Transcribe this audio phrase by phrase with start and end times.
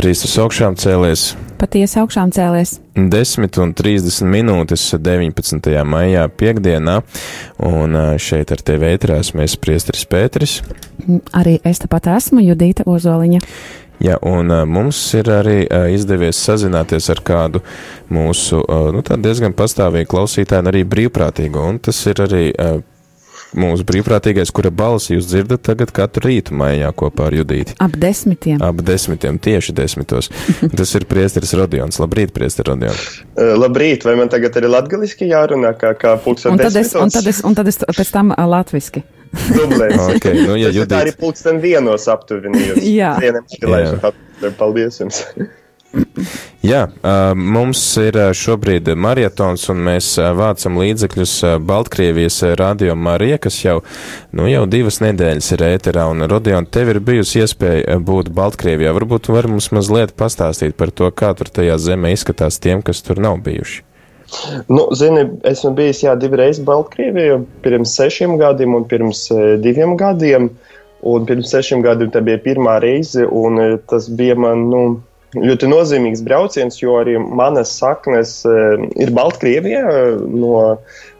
[0.00, 1.34] Kristus augšām cēlies.
[1.60, 2.78] Patiesi augšām cēlies.
[2.96, 5.74] 10 un 30 minūtes 19.
[5.84, 6.94] maijā piekdienā,
[7.68, 10.54] un šeit ar tevi ētrās mēs priestris Pēteris.
[11.36, 13.42] Arī es tepat esmu Judīta Ozoliņa.
[14.00, 15.58] Jā, un mums ir arī
[15.92, 17.60] izdevies sazināties ar kādu
[18.08, 18.62] mūsu
[18.96, 21.66] nu, diezgan pastāvīgu klausītāju, arī brīvprātīgo.
[21.74, 22.46] Un tas ir arī
[23.56, 27.76] mūsu brīvprātīgais, kura balsi jūs dzirdat tagad katru rītu mājā kopā ar Judīti.
[27.82, 28.60] Ap desmitiem.
[28.64, 30.30] Ap desmitiem, tieši desmitos.
[30.78, 32.00] Tas ir priesteris Rodions.
[32.02, 33.06] Labrīt, priesteri Rodions.
[33.34, 37.12] Uh, labrīt, vai man tagad ir latgaliski jārunā, kā, kā pulksten un tad es, un
[37.12, 39.04] tad es, un tad es pēc tam uh, latviski.
[39.30, 40.00] Dublēs.
[40.16, 40.90] okay, nu, ja Judīts...
[40.90, 42.66] Tā arī pulksten vienos aptuveni.
[42.98, 43.14] Jā.
[43.22, 43.46] Vienam,
[44.58, 45.24] Paldies jums.
[46.62, 46.84] Jā,
[47.34, 51.32] mums ir šobrīd marietons, un mēs vācam līdzekļus
[51.66, 53.80] Baltkrievijas radio Marija, kas jau,
[54.36, 58.94] nu, jau divas nedēļas ir ēterā, un Rodion, tev ir bijusi iespēja būt Baltkrievijā.
[58.94, 63.18] Varbūt var mums mazliet pastāstīt par to, kā tur tajā zemē izskatās tiem, kas tur
[63.22, 63.82] nav bijuši.
[64.70, 69.26] Nu, zini, esmu bijis jā, divreiz Baltkrievijā, pirms sešiem gadiem un pirms
[69.64, 70.52] diviem gadiem.
[71.00, 74.82] Un pirms sešiem gadiem tā bija pirmā reize, un tas bija man, nu,
[75.36, 79.84] ļoti nozīmīgs brauciens, jo arī manas saknes uh, ir Baltkrievijā
[80.32, 80.54] no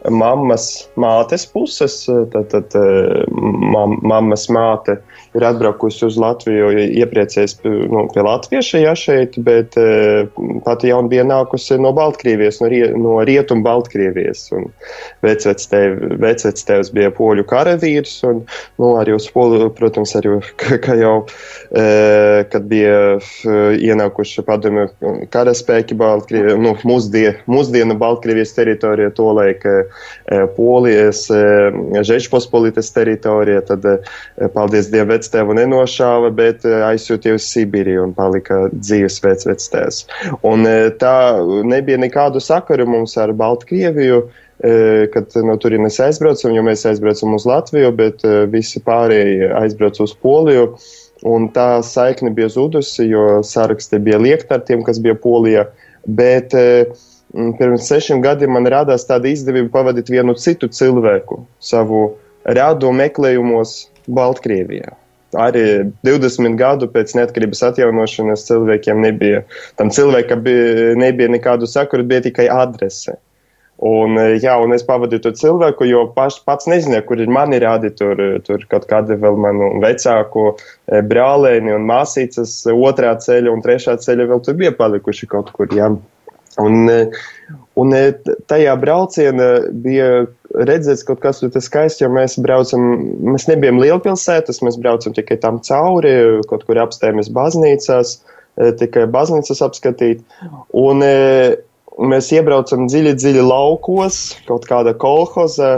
[0.09, 2.05] mammas mātes puses.
[2.05, 4.97] Tad, tad uh, mam, mammas māte
[5.37, 6.71] ir atbraukusi uz Latviju,
[7.01, 10.27] iepriecējies nu, pie latvieša ja, šeit, bet uh,
[10.65, 14.49] pati jau bija nākusi no Baltkrievijas, no, rie, no Rietumu Baltkrievijas.
[15.21, 18.43] Vecvectēvs bija poļu karavīrs, un
[18.81, 20.37] nu, arī uz polu, protams, arī,
[20.85, 23.19] ka jau, uh, kad bija
[23.77, 24.87] ienākuši padomju
[25.31, 29.81] karaspēki Baltkrievijā, nu, mūsdien, mūsdienu Baltkrievijas teritorijā, to laika
[30.55, 38.13] Polijas, e, Žečpospolitas teritorijā, tad, e, paldies Dievam, vectēvu nenošāva, bet aizsūtīja uz Sibīriju un
[38.17, 40.05] palika dzīves vec vectēvs.
[40.47, 40.67] Un
[41.01, 41.17] tā
[41.67, 44.23] nebija nekādu sakaru mums ar Baltkrieviju
[45.09, 48.21] kad no turienes aizbraucam, jo mēs aizbraucam uz Latviju, bet
[48.53, 50.75] visi pārējie aizbrauc uz Poliju.
[51.27, 55.67] Un tā saikne bija zudusi, jo saraksti bija liekti ar tiem, kas bija Polijā.
[56.05, 56.87] Bet e,
[57.31, 62.03] pirms sešiem gadiem man radās tāda izdevība pavadīt vienu citu cilvēku savu
[62.43, 63.75] rādu meklējumos
[64.11, 64.97] Baltkrievijā.
[65.39, 65.63] Arī
[66.03, 69.45] 20 gadu pēc neatkarības atjaunošanas cilvēkiem nebija,
[69.79, 73.15] tam cilvēkam bija, nebija nekādu sakuru, bija tikai adrese.
[73.81, 77.57] Un, e, jā, un es pavadīju to cilvēku, jo paš, pats nezināju, kur ir mani
[77.63, 77.89] rādi.
[77.97, 83.95] Tur, tur kaut kādi vēl manu vecāku e, brālēni un māsīcas otrā ceļa un trešā
[84.03, 85.71] ceļa vēl tur bija palikuši kaut kur.
[85.73, 85.89] Jā.
[86.59, 87.05] Un, e,
[87.79, 87.93] un
[88.51, 89.49] tajā braucienā
[89.83, 90.09] bija
[90.51, 92.83] redzēts kaut kas ļoti skaists, jo mēs braucam,
[93.31, 98.17] mēs nebijām lielpilsētas, mēs braucam tikai tam cauri, kaut kur apstājamies baznīcās,
[98.81, 100.25] tikai baznīcas apskatīt.
[100.75, 101.05] Un,
[102.11, 105.71] mēs iebraucam dziļi, dziļi laukos, kaut kāda kolhoza.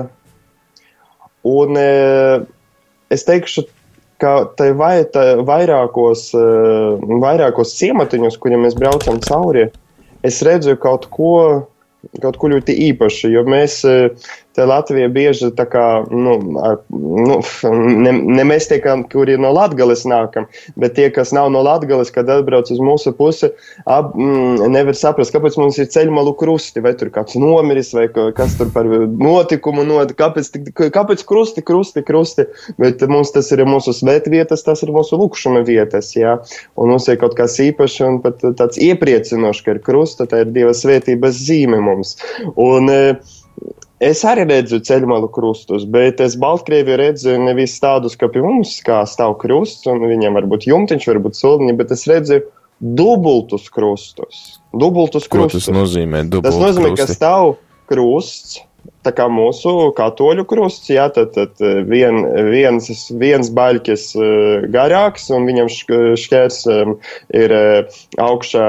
[1.43, 3.65] Un es teikšu,
[4.23, 6.29] ka tai vai, tai vairākos,
[7.23, 9.67] vairākos ciematiņos, kuriem mēs braucam cauri,
[10.23, 11.33] es redzu kaut ko,
[12.23, 13.97] kaut ko ļoti īpašu, jo mēs e,
[14.53, 15.83] Te Latvija bieži tā kā,
[16.13, 16.35] nu,
[16.93, 17.37] nu
[17.73, 18.77] ne, ne mēs tie,
[19.09, 20.45] kuri no Latgales nākam,
[20.79, 23.49] bet tie, kas nav no Latgales, kad atbrauc uz mūsu pusi,
[23.89, 28.57] ab, mm, nevar saprast, kāpēc mums ir ceļmalu krusti, vai tur kāds nomiris, vai kas
[28.59, 32.45] tur par notikumu, not, kāpēc, kāpēc krusti, krusti, krusti,
[32.81, 36.37] bet mums tas ir mūsu svētvietas, tas ir mūsu lukšuma vietas, jā,
[36.77, 40.53] un mums ir kaut kas īpašs un pat tāds iepriecinošs, ka ir krusta, tā ir
[40.53, 42.19] Dieva svētības zīme mums.
[42.53, 43.39] Un, uh,
[44.03, 49.03] Es arī redzu ceļmalu krustus, bet es Baltkrieviju redzu nevis tādus, kā pie mums, kā
[49.07, 52.41] stāv krusts, un viņiem var būt jumtiņš, varbūt soliņi, bet es redzu
[52.83, 54.59] dubultus krustus.
[54.75, 55.69] Dubultus krustus.
[55.69, 56.25] Ko tas nozīmē?
[56.35, 57.05] Tas nozīmē, krusti?
[57.05, 57.55] ka stāv
[57.91, 58.59] krusts
[59.03, 65.29] tā kā mūsu katoļu krusts, jā, tad, tad eh, vien, viens, viens baļķis uh, garāks
[65.33, 65.69] un viņam
[66.19, 66.95] šķērs um,
[67.35, 67.53] ir
[68.21, 68.67] augšā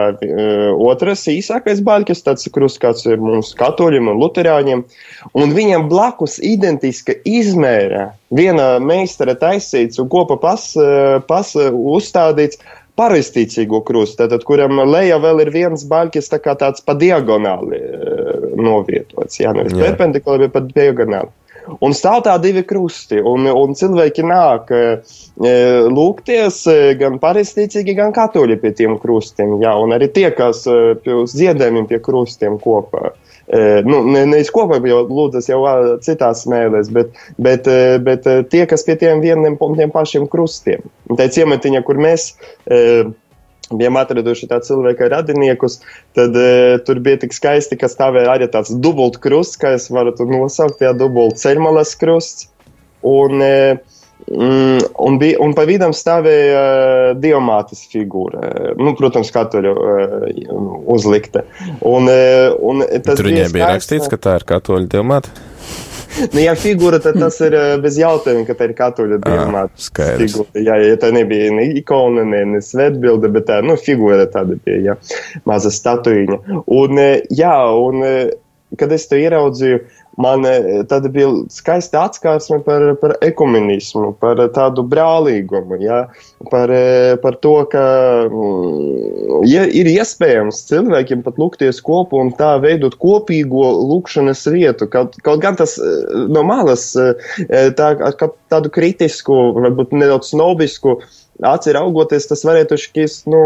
[0.84, 4.84] otrs īsākais baļķis, tāds krusts, kāds ir mūsu katoļiem un luterāņiem,
[5.38, 8.10] un viņam blakus identiska izmēra.
[8.34, 10.66] Viena meistara taisīts un kopa pas,
[11.28, 12.58] pas uzstādīts
[12.98, 17.80] pareizticīgo krustu, tātad, kuram lejā vēl ir viens baļķis tā kā tāds pa diagonāli
[18.58, 21.32] novietots, jā, nevis perpendikulāri, bet pa diagonāli.
[21.80, 24.82] Un stāv tā divi krusti, un, un cilvēki nāk e,
[25.88, 26.58] lūgties
[27.00, 30.66] gan pareizticīgi, gan katoļi pie tiem krustiem, jā, un arī tie, kas
[31.04, 33.14] pie ziedējumiem pie krustiem kopā.
[33.44, 35.62] E, nu, ne, nevis kopā, jo lūdzas jau
[36.04, 40.84] citās smēlēs, bet, bet, e, bet tie, kas pie tiem vieniem tiem pašiem krustiem.
[41.16, 42.32] Tā ir ciematiņa, kur mēs
[43.72, 45.80] bijām atraduši tādu cilvēku radiniekus,
[46.16, 50.14] tad uh, tur bija tik skaisti, ka stāvēja arī tāds dubult krusts, kā es varu
[50.16, 52.50] to nosaukt, jā, dubult ceļmalas krusts.
[53.04, 53.94] Un, uh,
[54.30, 58.72] Mm, un, bija, un pa vidam stāvēja uh, diamātas figūra.
[58.80, 60.54] Nu, protams, katoļu uh,
[60.94, 61.42] uzlikta.
[61.84, 65.34] Un, uh, un tas Tur viņai bija rakstīts, ka tā ir katoļu diamāta.
[66.34, 69.84] Nu, ja figūra, tad tas ir bez jautājuma, ka tā ir katoļa diamāta.
[69.86, 70.36] Skaidrs.
[70.58, 74.78] Jā, ja tā nebija ne ikona, ne, ne svētbilde, bet tā, nu, figūra tāda bija,
[74.90, 74.96] jā,
[75.48, 76.40] maza statuīņa.
[76.78, 77.02] Un,
[77.34, 78.06] jā, un,
[78.78, 79.82] kad es to ieraudzīju,
[80.20, 86.04] man e, tad bija skaista atskārsme par, par ekumenismu, par tādu brālīgumu, ja?
[86.50, 87.84] par, e, par to, ka
[88.28, 94.88] mm, ja ir iespējams cilvēkiem pat lūgties kopā un tā veidot kopīgo lūkšanas vietu.
[94.92, 95.92] Kaut, kaut gan tas e,
[96.30, 97.90] no malas tā,
[98.52, 100.98] tādu kritisku, varbūt nedaudz snobisku
[101.42, 103.40] acī raugoties, tas varētu šķist nu,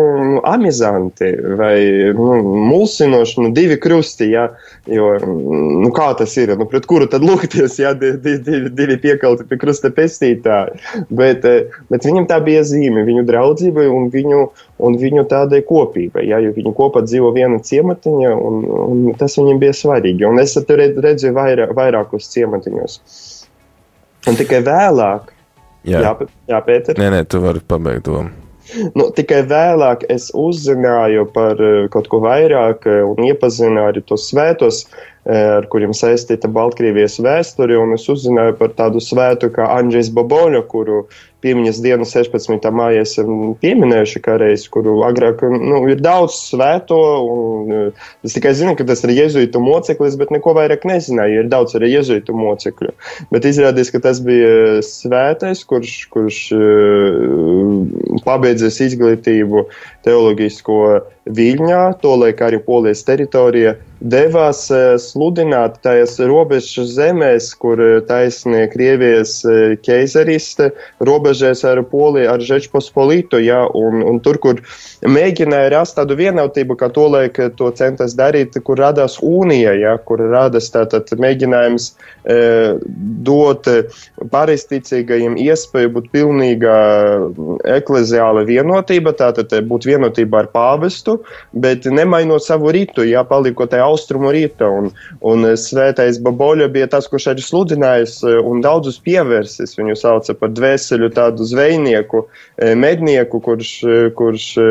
[0.46, 1.78] amizanti vai
[2.16, 2.36] nu,
[2.68, 4.48] mulsinoši, nu, divi krusti, jā,
[4.92, 9.46] jo, nu, kā tas ir, nu, pret kuru tad lūgties, jā, divi, divi, divi piekalti
[9.48, 10.76] pie krusta pestītāji,
[11.08, 14.44] bet, eh, bet viņam tā bija zīme, viņu draudzībai un viņu,
[14.84, 19.64] un viņu tādai kopībai, jā, jo viņi kopā dzīvo viena ciematiņa, un, un tas viņiem
[19.64, 23.00] bija svarīgi, un es tur redzēju vairā, vairākus ciematiņus.
[24.28, 25.32] Un tikai vēlāk,
[25.86, 26.98] Jā, jā, jā Pēter.
[26.98, 28.34] Nē, nē, tu vari pabeigt domu.
[28.92, 34.26] Nu, tikai vēlāk es uzzināju par uh, kaut ko vairāk uh, un iepazinu arī tos
[34.28, 40.08] svētos, uh, ar kuriem saistīta Baltkrievijas vēsture, un es uzzināju par tādu svētu kā Andrzejs
[40.16, 41.02] Boboļo, kuru
[41.44, 42.64] piemiņas dienu 16.
[42.74, 46.98] māja esam pieminējuši kādreiz, kuru agrāk nu, ir daudz svēto.
[47.28, 51.44] Un, eh, es tikai zinu, ka tas ir jezuītu moceklis, bet neko vairāk nezināju.
[51.44, 52.94] Ir daudz arī jezuītu mocekļu.
[53.30, 59.68] Bet izrādījās, ka tas bija svētais, kurš, kurš uh, pabeidzis izglītību
[60.06, 60.80] teoloģisko
[61.28, 69.40] Viļņā, tolaik arī Polijas teritorija, devās uh, sludināt tajās robežu zemēs, kur taisnie Krievijas
[69.84, 74.60] keizariste robežu robežēs ar Poliju, ar Žečpospolitu, ja, un, un tur, kur
[75.02, 80.70] mēģināja rast tādu vienotību, kā to laik to centas darīt, kur radāsūnija, ja, kur radās
[80.74, 81.90] tātad mēģinājums
[82.24, 82.38] e,
[83.26, 83.68] dot
[84.32, 86.76] pareizticīgajiem iespēju būt pilnīga
[87.78, 91.18] ekleziāla vienotība, tātad būt vienotība ar pāvestu,
[91.52, 94.90] bet nemainot savu rītu, ja, palikot tajā austrumu rīta, un,
[95.26, 101.10] un svētais Baboļa bija tas, kurš arī sludinājis un daudzus pievērsis, viņu sauca par dvēseli
[101.16, 102.24] tādu zvejnieku,
[102.56, 104.68] e, mednieku, kurš, e, kurš e,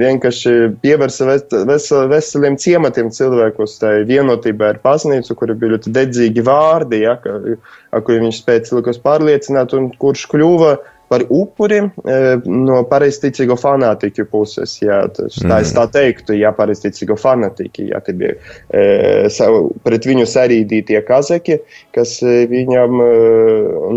[0.00, 0.54] vienkārši
[0.84, 1.28] pievērsa
[1.68, 8.04] vesel, veseliem ciematiem cilvēkus, tai vienotībai ar baznīcu, kuri bija ļoti dedzīgi vārdi, ja, ar
[8.06, 10.93] kuriem viņš spēja cilvēkus pārliecināt, un kurš kļuva par
[11.30, 12.18] upuri e,
[12.50, 14.76] no pareizticīgo fanātiķu puses.
[14.82, 18.84] Jā, tas, tā es tā teiktu, ja pareizticīgo fanātiķi, ja tie bija e,
[19.32, 21.58] savu, pret viņu sarīdītie kazeki,
[21.94, 23.08] kas e, viņam e,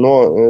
[0.03, 0.47] no, e,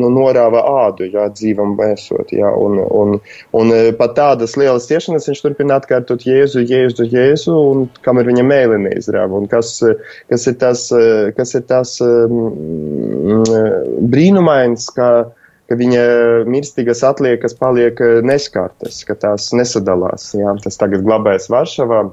[0.00, 3.16] no, norāva ādu, jā, dzīvam esot, jā, un, un,
[3.56, 8.46] un e, pat tādas lielas ciešanas viņš turpina atkārtot Jēzu, Jēzu, Jēzu, un kamēr viņa
[8.46, 9.76] mēli neizrāva, un kas,
[10.30, 10.88] kas ir tas,
[11.36, 13.44] kas ir tas um,
[14.12, 15.10] brīnumains, ka
[15.66, 16.04] ka viņa
[16.50, 20.30] mirstīgas atliekas paliek eh, neskartas, ka tās nesadalās.
[20.36, 20.54] Jā.
[20.62, 22.04] Tas tagad glabājas Varšavā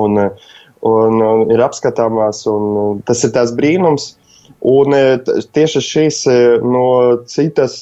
[0.00, 0.50] un, eh,
[0.88, 4.14] un, un ir apskatāmās, un tas ir tās brīnums.
[4.68, 5.16] Un eh,
[5.56, 6.24] tieši šīs
[6.64, 6.86] no
[7.30, 7.80] citas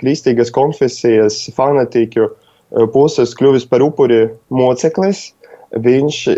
[0.00, 2.30] kristīgas konfesijas fanatiķu
[2.92, 5.26] puses kļuvis par upuri moceklis,
[5.72, 6.36] viņš e,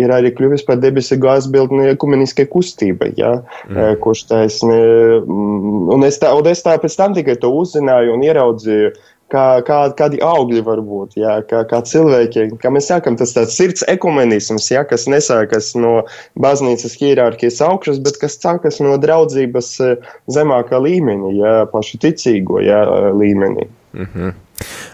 [0.00, 3.34] ir arī kļuvis par debesīgu aizbildni ekumeniskai kustībai, ja,
[3.68, 3.78] mm.
[3.78, 4.78] E, kurš taisni,
[5.20, 8.92] mm, un es tā, un es tā pēc tam tikai to uzzināju un ieraudzīju,
[9.32, 13.56] kā, kā, kādi augļi var būt, jā, kā, kā cilvēki, kā mēs sakam, tas tāds
[13.58, 16.02] sirds ekumenisms, jā, kas nesākas no
[16.40, 19.92] baznīcas hierarhijas augšas, bet kas sākas no draudzības e,
[20.32, 22.80] zemākā līmeņa, jā, pašu ticīgo, jā,
[23.16, 23.68] līmenī.
[23.92, 24.40] Mm -hmm.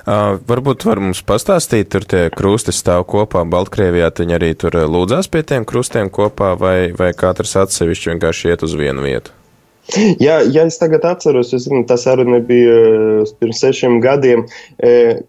[0.08, 5.30] Uh, varbūt var mums pastāstīt, tur tie krusti stāv kopā Baltkrievijā, viņi arī tur lūdzās
[5.32, 9.34] pie tiem krustiem kopā, vai, vai katrs atsevišķi vienkārši iet uz vienu vietu?
[10.20, 12.74] Jā, ja es tagad atceros, es zinu, tas arī nebija
[13.40, 14.44] pirms sešiem gadiem,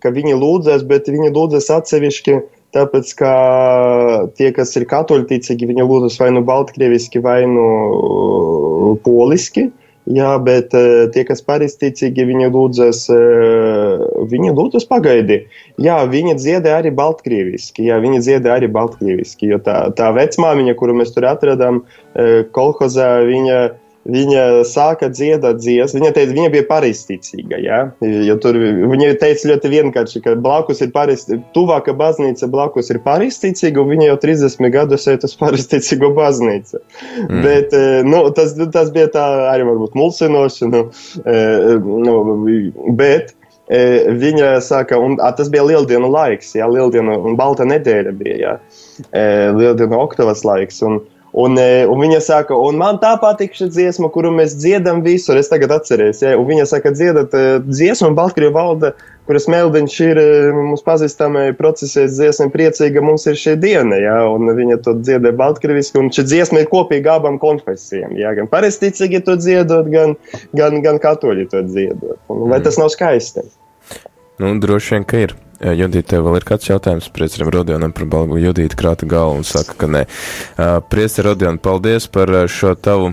[0.04, 2.40] ka viņi lūdzas, bet viņi lūdzas atsevišķi.
[2.76, 3.30] Tāpēc, ka
[4.38, 7.64] tie, kas ir katoļticīgi, viņi lūdzas vai nu baltkrieviski, vai nu
[9.02, 9.72] poliski.
[10.10, 15.44] Jā, bet uh, tie, kas pareizticīgi, viņi lūdzas, uh, viņi lūdzas pagaidi.
[15.78, 20.98] Jā, viņi dziedē arī baltkrieviski, jā, viņi dziedē arī baltkrieviski, jo tā, tā vecmāmiņa, kuru
[20.98, 26.00] mēs tur atradām, uh, kolhozā, viņa, viņa sāka dziedāt dziesmu.
[26.00, 27.60] Viņa teica, viņa bija pareizticīga.
[27.62, 27.80] Ja?
[28.00, 30.92] Jo tur viņa teica ļoti vienkārši, ka blakus ir
[31.54, 36.80] tuvāka baznīca blakus ir pareizticīga, un viņa jau 30 gadus iet uz pareizticīgo baznīcu.
[37.28, 37.42] Mm.
[37.44, 37.76] Bet
[38.08, 40.70] nu, tas, tas bija tā arī varbūt mulsinoši.
[40.70, 40.86] Nu,
[42.08, 42.16] nu,
[42.98, 43.36] bet
[43.70, 48.54] viņa saka, un a, tas bija lieldienu laiks, jā, lieldienu un balta nedēļa bija, jā,
[49.54, 50.82] lieldienu oktavas laiks.
[50.88, 51.02] Un,
[51.34, 55.38] Un, e, un viņa saka, un man tā patīk šī dziesma, kuru mēs dziedam visur.
[55.38, 56.34] Es tagad atceros, ja?
[56.40, 58.96] un viņa saka, dziedat e, dziesmu, un Baltkrievu valda,
[59.30, 64.16] kuras meldiņš ir e, mums pazīstama procesēs dziesma, priecīga mums ir šī diena, ja?
[64.34, 68.34] un viņa to dziedē Baltkrieviski, un šī dziesma ir kopīga abām konfesijām, ja?
[68.38, 70.18] gan paresticīgi to dziedot, gan,
[70.58, 72.18] gan, gan katoļi to dziedot.
[72.34, 73.46] Un, vai tas nav skaisti?
[74.42, 75.38] Nu, droši vien, ka ir.
[75.60, 78.40] Judita, tev vēl ir kāds jautājums priesterim Rodionam par balgu?
[78.40, 80.06] Judita krāta galvu un saka, ka nē.
[80.92, 83.12] Priester Rodion, paldies par šo tavu.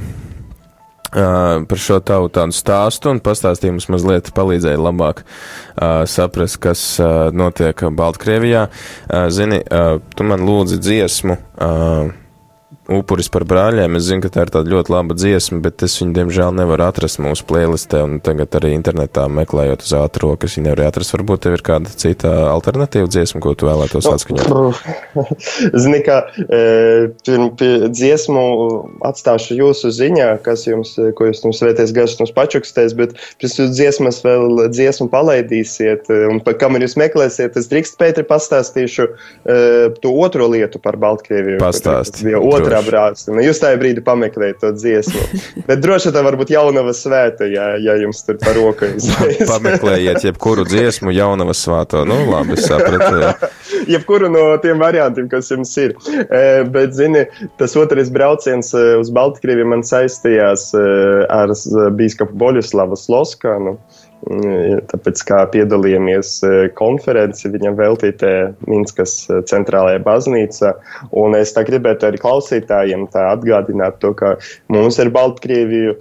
[1.17, 6.83] Uh, par šo tavu tādu stāstu un pastāstīja mums mazliet palīdzēja labāk uh, saprast, kas
[7.01, 8.67] uh, notiek Baltkrievijā.
[9.07, 11.39] Uh, zini, uh, tu man lūdzi dziesmu.
[11.57, 12.26] Uh,
[12.93, 13.99] upuris par brāļiem.
[13.99, 17.21] Es zinu, ka tā ir tāda ļoti laba dziesma, bet es viņu, diemžēl, nevaru atrast
[17.23, 21.15] mūsu playlistē, un tagad arī internetā meklējot uz ātru rokas, viņu nevar atrast.
[21.17, 24.83] Varbūt tev ir kāda cita alternatīva dziesma, ko tu vēlētos atskaņot.
[25.83, 26.63] Zini, kā e,
[27.27, 28.47] dziesmu
[29.07, 33.75] atstāšu jūsu ziņā, kas jums, ko jūs mums vēties gašs mums pačukstēs, bet pirms jūs
[33.75, 39.95] dziesmas vēl dziesmu palaidīsiet, e, un pa kamēr jūs meklēsiet, es drīkst Pētri pastāstīšu uh,
[40.03, 41.57] to otro lietu par Baltkrieviju.
[41.63, 42.21] Pastāst.
[42.37, 43.33] Otrā otrā brāzta.
[43.33, 45.23] Nu, jūs tajā brīdī pameklējat to dziesmu.
[45.69, 49.49] Bet droši tā varbūt jaunava svēta, ja, ja jums tur par roku izvēlēties.
[49.51, 52.05] Pameklējiet jebkuru dziesmu jaunava svāto.
[52.09, 53.51] Nu, labi, sapratu.
[53.93, 55.95] Jebkuru no tiem variantiem, kas jums ir.
[56.27, 57.27] E, bet, zini,
[57.61, 60.87] tas otrais brauciens e, uz Baltkrieviju man saistījās e,
[61.33, 61.55] ar
[61.97, 63.77] bīskapu Boļuslavu Sloskanu.
[63.77, 68.33] Mm, tāpēc, kā piedalījāmies e, konferenci viņam veltītē
[68.67, 70.73] Minskas e, centrālajā baznīcā,
[71.13, 74.37] un es tā gribētu arī klausītājiem tā atgādināt to, ka
[74.73, 76.01] mums ir Baltkrieviju e,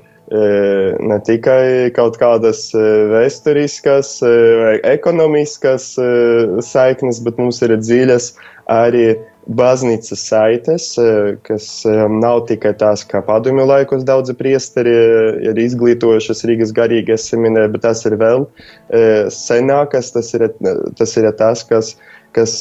[1.06, 5.92] ne tikai kaut kādas vēsturiskas vai ekonomiskas
[6.66, 8.34] saiknes, bet mums ir dziļas
[8.72, 9.12] arī
[9.46, 15.62] baznīcas saites, eh, kas eh, nav tikai tās, kā padomju laikos daudzi priesteri eh, ir
[15.62, 18.48] izglītojušas Rīgas garīgās seminē, bet tas ir vēl
[19.34, 20.48] senākas, tas ir
[20.98, 21.96] tas, ir tas kas,
[22.34, 22.54] kas,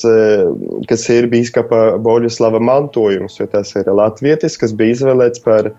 [0.89, 5.71] kas ir bīskapa Boļuslava mantojums, jo tas ir latvietis, kas bija izvēlēts par,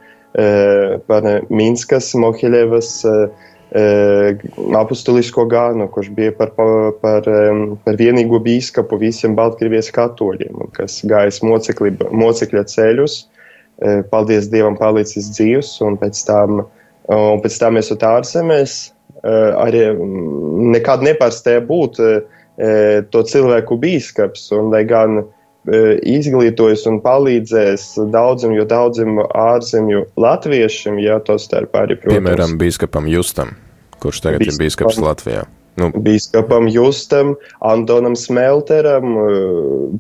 [1.09, 2.91] par Minskas, Mohiļevas,
[3.73, 7.27] apustulisko gānu, kurš bija par, par,
[7.83, 13.17] par vienīgo bīskapu visiem Baltkrievijas katoļiem, kas gājis mocekļa, mocekļa ceļus,
[14.11, 16.63] paldies Dievam, palicis dzīvs, un pēc tam,
[17.11, 18.77] un pēc tam esot ārzemēs,
[19.25, 19.87] arī
[20.75, 21.99] nekad nepārstāja būt
[23.11, 25.25] to cilvēku bīskaps, un lai gan
[25.65, 32.19] izglītojas un palīdzēs daudziem, jo daudziem ārzemju latviešiem, ja to starp arī, protams.
[32.19, 33.55] Piemēram, bīskapam Justam
[34.05, 35.45] kurš tagad Bīskapam, ir bīskaps Latvijā.
[35.75, 35.89] Nu.
[35.91, 37.33] Bīskapam Justam,
[37.65, 39.39] Antonam Smelteram, eh,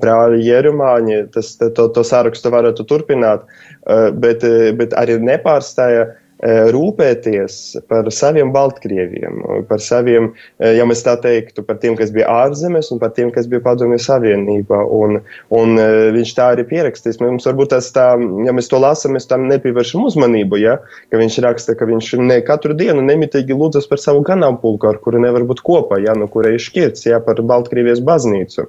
[0.01, 3.43] brāļi Jerumāņi, tas, to, to sārakstu varētu turpināt,
[3.87, 4.45] eh, bet,
[4.79, 9.39] bet arī nepārstāja rūpēties par saviem Baltkrieviem,
[9.69, 13.31] par saviem, eh, ja mēs tā teiktu, par tiem, kas bija ārzemēs un par tiem,
[13.31, 14.81] kas bija Padomju Savienībā.
[14.91, 17.21] Un, un eh, viņš tā arī pierakstīs.
[17.21, 20.77] Mums varbūt tas tā, ja mēs to lasām, mēs tam nepievēršam uzmanību, ja,
[21.09, 25.23] ka viņš raksta, ka viņš ne katru dienu nemitīgi lūdzas par savu ganāmpulku, ar kuru
[25.23, 28.67] nevar būt kopā, ja, no kura ir šķirts, ja, par Baltkrievijas baznīcu.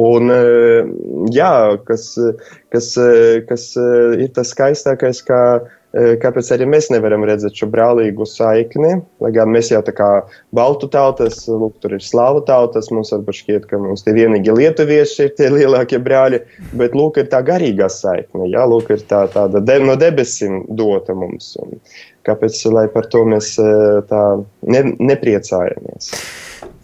[0.00, 0.30] Un,
[1.34, 2.12] jā, kas,
[2.70, 2.92] kas,
[3.48, 5.40] kas ir tas skaistākais, ka
[5.90, 8.92] Kāpēc arī mēs nevaram redzēt šo brālīgu saikni?
[9.22, 10.10] Lai gan mēs jau tā kā
[10.54, 15.26] baltu tautas, lūk, tur ir slāvu tautas, mums varbūt šķiet, ka mums tie vienīgi lietuvieši
[15.26, 16.44] ir tie lielākie brāļi,
[16.78, 21.16] bet lūk, ir tā garīgā saikne, jā, lūk, ir tā tāda de, no debesīm dota
[21.18, 21.56] mums.
[21.58, 21.82] Un
[22.28, 23.56] kāpēc, lai par to mēs
[24.10, 24.22] tā
[24.70, 26.14] ne, nepriecājamies?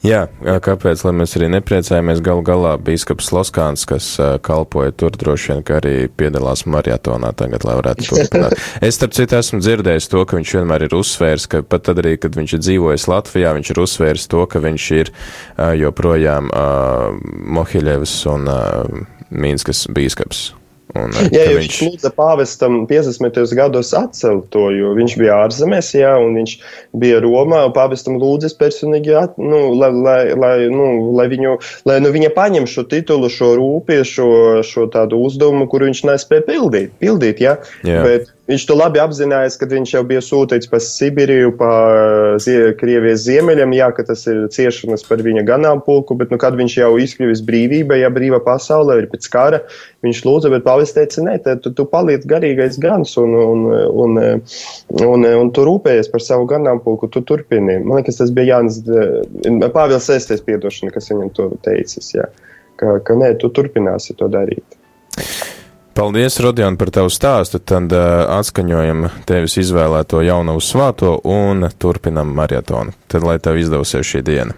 [0.07, 0.21] Jā,
[0.63, 4.09] kāpēc, lai mēs arī nepriecājamies, galu galā bīskaps Loskāns, kas
[4.47, 8.55] kalpoja tur droši vien, ka arī piedalās marietonā tagad, lai varētu turpināt.
[8.81, 12.17] es, starp citu, esmu dzirdējis to, ka viņš vienmēr ir uzsvērs, ka pat tad arī,
[12.23, 15.13] kad viņš ir dzīvojis Latvijā, viņš ir uzsvērs to, ka viņš ir
[15.83, 17.11] joprojām uh,
[17.59, 19.03] Mohiļevs un uh,
[19.35, 20.47] Mīnskas bīskaps.
[20.97, 23.39] Un, jā, ja viņš lūdza pāvestam 50.
[23.59, 26.55] gados atcelt to, jo viņš bija ārzemēs, jā, un viņš
[26.97, 31.57] bija Romā, un pāvestam lūdzas personīgi, at, nu, lai, lai, lai, nu, lai, viņu,
[31.89, 34.31] lai nu, viņa paņem šo titulu, šo rūpie, šo,
[34.67, 37.59] šo tādu uzdevumu, kuru viņš nespēja pildīt, pildīt jā.
[37.87, 38.03] jā.
[38.07, 41.71] Bet, Viņš to labi apzinājās, kad viņš jau bija sūtīts pa Sibīriju, pa
[42.43, 46.77] zie, Krievijas ziemeļiem, jā, ka tas ir ciešanas par viņa ganāmpulku, bet, nu, kad viņš
[46.79, 49.61] jau izkļuvis brīvība, ja brīva pasaulē ir pēc kara,
[50.07, 54.23] viņš lūdza, bet pāvis teica, nē, te, tu, tu paliec garīgais gans un, un, un,
[54.23, 57.81] un, un, un tu rūpējies par savu ganāmpulku, tu turpini.
[57.83, 58.79] Man liekas, tas bija Jānis,
[59.75, 62.31] Pāvils Sēsties piedošana, kas viņam to teicis, jā,
[62.79, 64.79] ka, ka nē, tu turpināsi to darīt.
[65.97, 67.57] Paldies, Rodion, par tavu stāstu.
[67.65, 72.93] Tad uh, atskaņojam tevis izvēlēto jauno svāto un turpinam maratonu.
[73.09, 74.53] Tad, lai tev izdosies šī diena.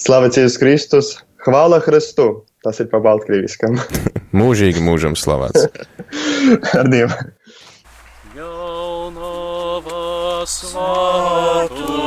[0.00, 1.10] Slavēts Jēzus Kristus!
[1.44, 2.46] Hvala Hristu!
[2.64, 3.76] Tas ir pa baltkrieviskam.
[4.40, 5.68] Mūžīgi mūžam slavēts.
[6.80, 7.12] Ar Dievu!
[8.32, 10.00] Jaunava
[10.48, 12.00] svāto,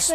[0.00, 0.12] mums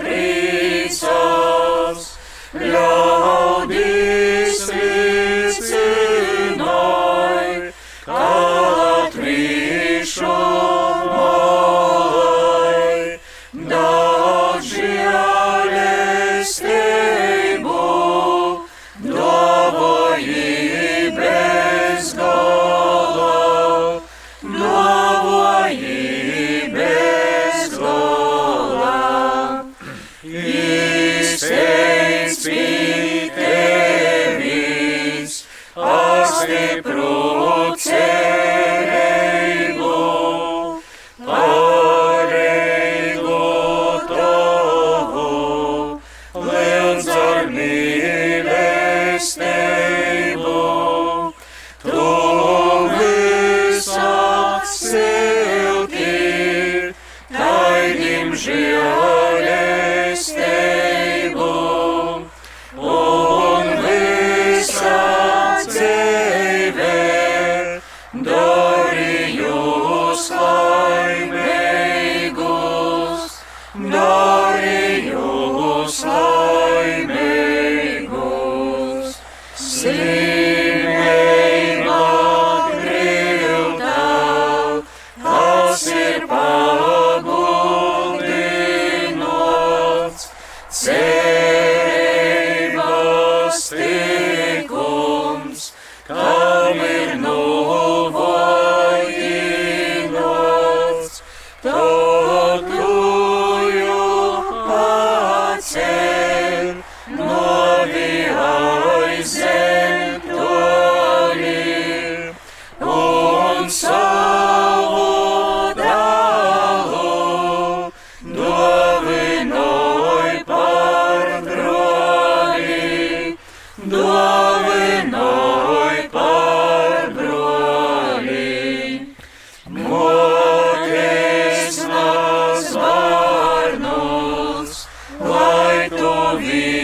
[136.45, 136.74] tu